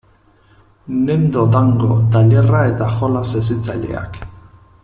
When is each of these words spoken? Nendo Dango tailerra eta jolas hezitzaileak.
Nendo 1.01 1.43
Dango 1.57 1.93
tailerra 2.15 2.65
eta 2.73 2.91
jolas 2.97 3.27
hezitzaileak. 3.41 4.23